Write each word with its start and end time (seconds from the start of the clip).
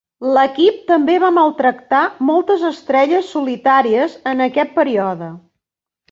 L'equip 0.35 0.77
també 0.91 1.17
va 1.23 1.27
maltractar 1.33 1.99
moltes 2.29 2.63
estrelles 2.69 3.29
solitàries 3.33 4.15
en 4.33 4.41
aquest 4.47 4.73
període. 4.79 5.29